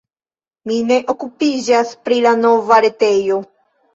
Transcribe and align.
Mi 0.69 0.77
ne 0.91 0.95
okupiĝas 1.13 1.93
pri 2.07 2.17
la 2.27 2.33
nova 2.45 2.79
retejo. 2.87 3.37